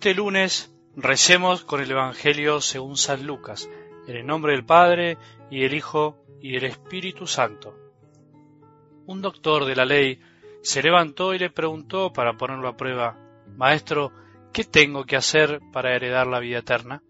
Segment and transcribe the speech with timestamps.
[0.00, 3.68] Este lunes recemos con el Evangelio según San Lucas,
[4.06, 5.18] en el nombre del Padre
[5.50, 7.76] y del Hijo y del Espíritu Santo.
[9.04, 10.18] Un doctor de la ley
[10.62, 13.18] se levantó y le preguntó para ponerlo a prueba,
[13.58, 14.10] Maestro,
[14.54, 17.02] ¿qué tengo que hacer para heredar la vida eterna?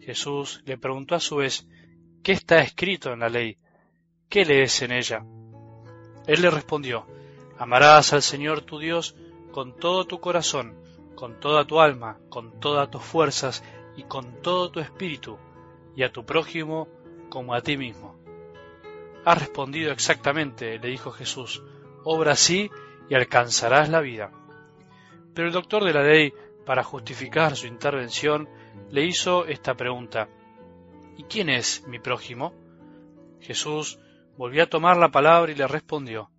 [0.00, 1.68] Jesús le preguntó a su vez,
[2.22, 3.58] ¿qué está escrito en la ley?
[4.30, 5.22] ¿Qué lees en ella?
[6.26, 7.06] Él le respondió,
[7.58, 9.14] Amarás al Señor tu Dios
[9.52, 10.85] con todo tu corazón,
[11.16, 13.64] con toda tu alma, con todas tus fuerzas
[13.96, 15.38] y con todo tu espíritu,
[15.96, 16.86] y a tu prójimo
[17.28, 18.14] como a ti mismo.
[19.24, 21.64] Has respondido exactamente, le dijo Jesús,
[22.04, 22.70] obra así
[23.08, 24.30] y alcanzarás la vida.
[25.34, 26.32] Pero el doctor de la ley,
[26.64, 28.48] para justificar su intervención,
[28.90, 30.28] le hizo esta pregunta,
[31.16, 32.52] ¿Y quién es mi prójimo?
[33.40, 33.98] Jesús
[34.36, 36.30] volvió a tomar la palabra y le respondió,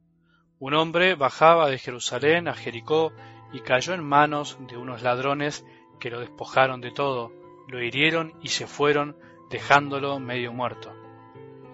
[0.59, 3.11] Un hombre bajaba de Jerusalén a Jericó
[3.51, 5.65] y cayó en manos de unos ladrones
[5.99, 7.31] que lo despojaron de todo,
[7.67, 9.17] lo hirieron y se fueron,
[9.49, 10.93] dejándolo medio muerto.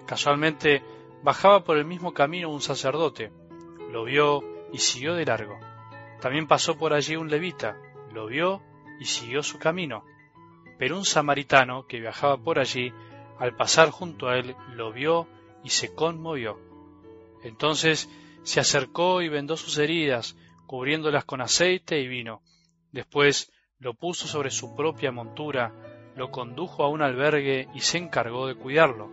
[0.05, 0.83] Casualmente
[1.23, 3.31] bajaba por el mismo camino un sacerdote,
[3.91, 5.59] lo vio y siguió de largo.
[6.19, 7.77] También pasó por allí un levita,
[8.11, 8.61] lo vio
[8.99, 10.03] y siguió su camino.
[10.77, 12.93] Pero un samaritano que viajaba por allí,
[13.39, 15.27] al pasar junto a él, lo vio
[15.63, 16.59] y se conmovió.
[17.43, 18.09] Entonces
[18.43, 22.41] se acercó y vendó sus heridas, cubriéndolas con aceite y vino.
[22.91, 25.73] Después lo puso sobre su propia montura,
[26.15, 29.09] lo condujo a un albergue y se encargó de cuidarlo.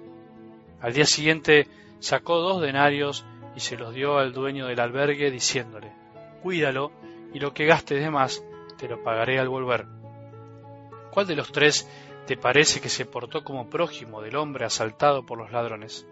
[0.80, 1.66] Al día siguiente
[1.98, 3.24] sacó dos denarios
[3.56, 5.92] y se los dio al dueño del albergue diciéndole,
[6.42, 6.92] Cuídalo
[7.34, 8.42] y lo que gastes de más
[8.78, 9.86] te lo pagaré al volver.
[11.10, 11.88] ¿Cuál de los tres
[12.26, 16.06] te parece que se portó como prójimo del hombre asaltado por los ladrones?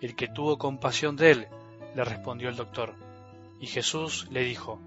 [0.00, 1.48] El que tuvo compasión de él,
[1.94, 2.94] le respondió el doctor.
[3.62, 4.80] Y Jesús le dijo,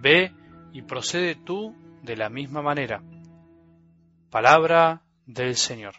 [0.00, 0.32] Ve
[0.72, 3.02] y procede tú de la misma manera.
[4.30, 5.96] Palabra del Señor.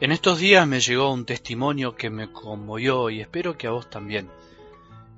[0.00, 3.90] En estos días me llegó un testimonio que me conmovió y espero que a vos
[3.90, 4.30] también.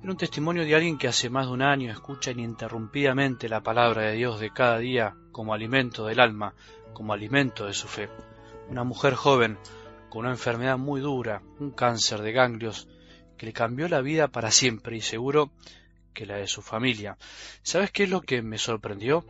[0.01, 4.01] Era un testimonio de alguien que hace más de un año escucha ininterrumpidamente la palabra
[4.07, 6.55] de Dios de cada día como alimento del alma,
[6.91, 8.09] como alimento de su fe.
[8.67, 9.59] Una mujer joven
[10.09, 12.87] con una enfermedad muy dura, un cáncer de ganglios,
[13.37, 15.51] que le cambió la vida para siempre y seguro
[16.15, 17.19] que la de su familia.
[17.61, 19.23] ¿Sabes qué es lo que me sorprendió?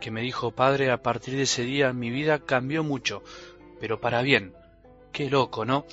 [0.00, 3.22] Que me dijo, padre, a partir de ese día mi vida cambió mucho,
[3.78, 4.54] pero para bien.
[5.12, 5.84] Qué loco, ¿no?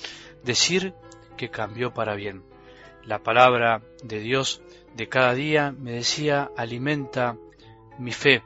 [0.42, 0.94] Decir
[1.36, 2.55] que cambió para bien.
[3.06, 4.60] La palabra de Dios
[4.96, 7.36] de cada día me decía, alimenta
[7.98, 8.42] mi fe,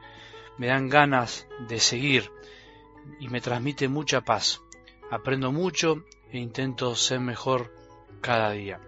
[0.58, 2.30] me dan ganas de seguir
[3.18, 4.60] y me transmite mucha paz.
[5.10, 7.74] Aprendo mucho e intento ser mejor
[8.20, 8.80] cada día.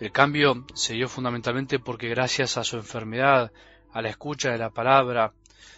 [0.00, 3.52] El cambio se dio fundamentalmente porque gracias a su enfermedad,
[3.92, 5.34] a la escucha de la palabra,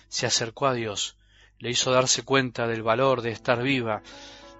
[0.08, 1.16] se acercó a Dios,
[1.58, 4.02] le hizo darse cuenta del valor de estar viva,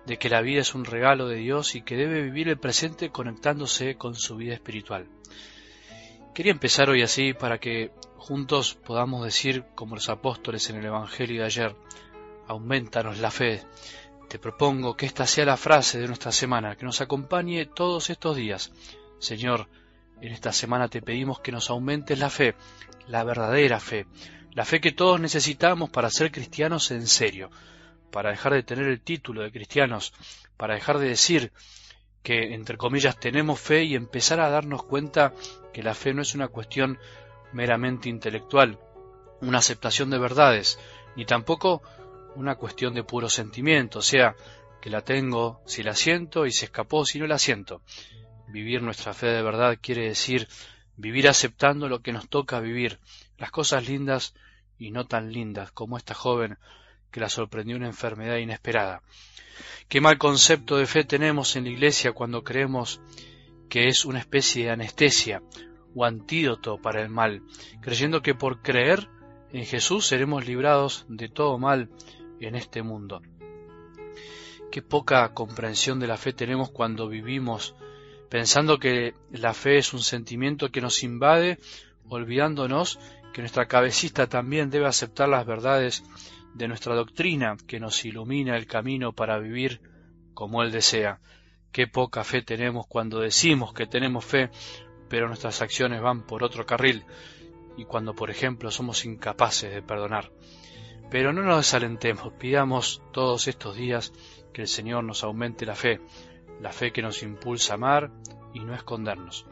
[0.06, 3.10] de que la vida es un regalo de Dios y que debe vivir el presente
[3.10, 5.06] conectándose con su vida espiritual.
[6.34, 11.41] Quería empezar hoy así para que juntos podamos decir, como los apóstoles en el Evangelio
[11.41, 11.76] de ayer,
[12.46, 13.62] aumentanos la fe.
[14.28, 18.36] Te propongo que esta sea la frase de nuestra semana, que nos acompañe todos estos
[18.36, 18.72] días.
[19.18, 19.68] Señor,
[20.20, 22.54] en esta semana te pedimos que nos aumentes la fe,
[23.08, 24.06] la verdadera fe,
[24.52, 27.50] la fe que todos necesitamos para ser cristianos en serio,
[28.12, 30.12] para dejar de tener el título de cristianos,
[30.56, 31.50] para dejar de decir
[32.22, 35.32] que, entre comillas, tenemos fe y empezar a darnos cuenta
[35.72, 36.98] que la fe no es una cuestión
[37.52, 38.78] meramente intelectual,
[39.40, 40.78] una aceptación de verdades,
[41.16, 41.82] ni tampoco
[42.36, 44.36] una cuestión de puro sentimiento, o sea,
[44.80, 47.82] que la tengo si la siento y se escapó si no la siento.
[48.48, 50.48] Vivir nuestra fe de verdad quiere decir
[50.96, 53.00] vivir aceptando lo que nos toca vivir,
[53.38, 54.34] las cosas lindas
[54.78, 56.58] y no tan lindas, como esta joven
[57.12, 59.03] que la sorprendió una enfermedad inesperada.
[59.88, 63.00] Qué mal concepto de fe tenemos en la Iglesia cuando creemos
[63.68, 65.42] que es una especie de anestesia
[65.94, 67.42] o antídoto para el mal,
[67.80, 69.09] creyendo que por creer
[69.53, 71.91] en Jesús seremos librados de todo mal
[72.41, 73.20] en este mundo.
[74.70, 77.74] Qué poca comprensión de la fe tenemos cuando vivimos
[78.30, 81.58] pensando que la fe es un sentimiento que nos invade,
[82.08, 82.98] olvidándonos
[83.34, 86.03] que nuestra cabecista también debe aceptar las verdades
[86.54, 89.81] de nuestra doctrina que nos ilumina el camino para vivir
[90.34, 91.21] como Él desea.
[91.71, 94.51] Qué poca fe tenemos cuando decimos que tenemos fe,
[95.09, 97.04] pero nuestras acciones van por otro carril
[97.77, 100.31] y cuando, por ejemplo, somos incapaces de perdonar.
[101.10, 104.13] Pero no nos desalentemos, pidamos todos estos días
[104.53, 106.01] que el Señor nos aumente la fe,
[106.60, 108.10] la fe que nos impulsa a amar
[108.54, 109.47] y no escondernos.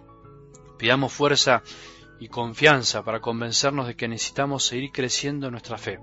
[0.78, 1.62] Pidamos fuerza
[2.18, 5.98] y confianza para convencernos de que necesitamos seguir creciendo en nuestra fe.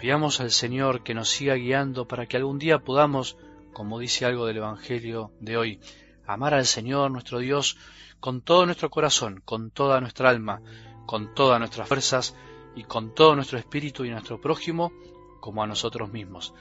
[0.00, 3.36] Pidamos al Señor que nos siga guiando para que algún día podamos,
[3.74, 5.80] como dice algo del Evangelio de hoy,
[6.26, 7.76] amar al Señor nuestro Dios
[8.18, 10.62] con todo nuestro corazón, con toda nuestra alma,
[11.04, 12.34] con todas nuestras fuerzas
[12.74, 14.90] y con todo nuestro espíritu y nuestro prójimo
[15.38, 16.54] como a nosotros mismos.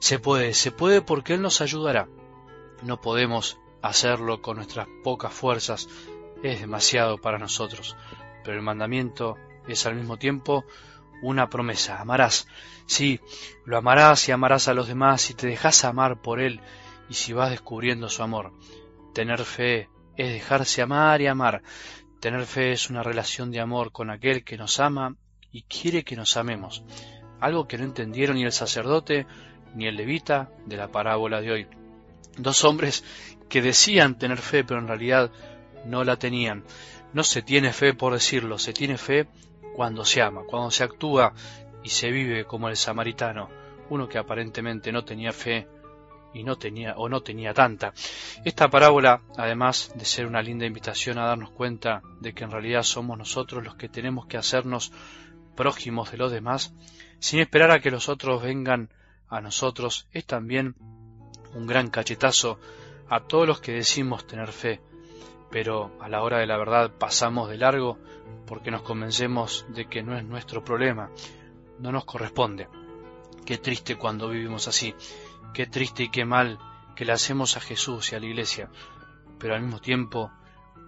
[0.00, 2.08] Se puede, se puede porque Él nos ayudará.
[2.82, 5.88] No podemos hacerlo con nuestras pocas fuerzas,
[6.42, 7.96] es demasiado para nosotros,
[8.42, 9.36] pero el mandamiento
[9.68, 10.64] es al mismo tiempo
[11.22, 12.00] una promesa.
[12.00, 12.46] Amarás,
[12.86, 13.20] sí,
[13.64, 16.60] lo amarás y amarás a los demás si te dejas amar por Él
[17.08, 18.52] y si vas descubriendo su amor.
[19.14, 21.62] Tener fe es dejarse amar y amar.
[22.20, 25.16] Tener fe es una relación de amor con aquel que nos ama
[25.50, 26.84] y quiere que nos amemos.
[27.40, 29.26] Algo que no entendieron ni el sacerdote
[29.74, 31.66] ni el levita de la parábola de hoy.
[32.36, 33.04] Dos hombres
[33.48, 35.30] que decían tener fe pero en realidad
[35.84, 36.64] no la tenían.
[37.12, 39.26] No se tiene fe por decirlo, se tiene fe
[39.74, 41.32] cuando se ama, cuando se actúa
[41.82, 43.48] y se vive como el samaritano,
[43.90, 45.68] uno que aparentemente no tenía fe
[46.34, 47.92] y no tenía o no tenía tanta.
[48.44, 52.82] Esta parábola, además de ser una linda invitación a darnos cuenta de que en realidad
[52.82, 54.92] somos nosotros los que tenemos que hacernos
[55.54, 56.72] prójimos de los demás,
[57.18, 58.90] sin esperar a que los otros vengan
[59.28, 60.74] a nosotros, es también
[61.54, 62.58] un gran cachetazo
[63.08, 64.80] a todos los que decimos tener fe,
[65.52, 67.98] pero a la hora de la verdad pasamos de largo
[68.46, 71.10] porque nos convencemos de que no es nuestro problema,
[71.78, 72.68] no nos corresponde.
[73.44, 74.94] Qué triste cuando vivimos así,
[75.52, 76.58] qué triste y qué mal
[76.96, 78.70] que le hacemos a Jesús y a la Iglesia,
[79.38, 80.32] pero al mismo tiempo,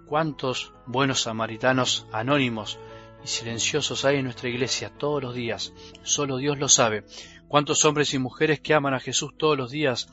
[0.07, 2.79] cuántos buenos samaritanos anónimos
[3.23, 5.75] y silenciosos hay en nuestra Iglesia todos los días,
[6.05, 7.05] solo Dios lo sabe,
[7.49, 10.09] cuántos hombres y mujeres que aman a Jesús todos los días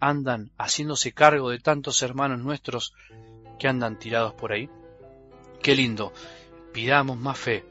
[0.00, 2.94] andan haciéndose cargo de tantos hermanos nuestros
[3.60, 4.68] que andan tirados por ahí?
[5.62, 6.12] Qué lindo.
[6.72, 7.64] Pidamos más fe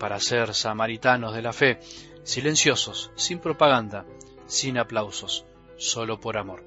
[0.00, 1.78] para ser samaritanos de la fe,
[2.24, 4.06] silenciosos, sin propaganda,
[4.46, 5.44] sin aplausos,
[5.76, 6.64] solo por amor.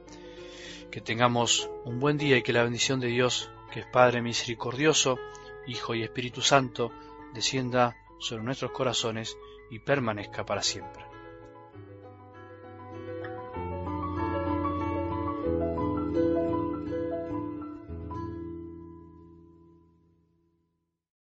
[0.92, 5.18] Que tengamos un buen día y que la bendición de Dios, que es Padre misericordioso,
[5.66, 6.92] Hijo y Espíritu Santo,
[7.34, 9.38] descienda sobre nuestros corazones
[9.72, 11.07] y permanezca para siempre.